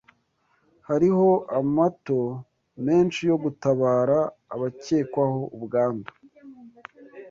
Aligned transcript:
Hariho 0.87 1.27
amato 1.59 2.19
menshi 2.85 3.19
yo 3.29 3.35
gutabara 3.43 4.17
abakekwaho 4.53 5.39
ubwandu 5.55 6.09